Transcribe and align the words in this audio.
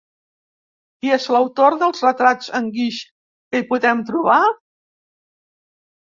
Qui 1.01 1.11
és 1.17 1.25
l'autor 1.33 1.75
dels 1.83 2.01
retrats 2.05 2.49
en 2.59 2.69
guix 2.77 2.97
que 3.09 3.61
hi 3.61 3.65
podem 3.73 4.01
trobar? 4.09 4.39